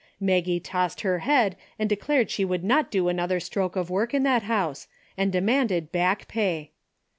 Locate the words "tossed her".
0.59-1.19